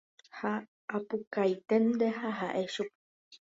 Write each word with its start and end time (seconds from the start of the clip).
ha 0.37 0.53
apukaiténte 0.95 2.07
ha 2.19 2.29
ha'e 2.39 2.63
chupe 2.73 2.95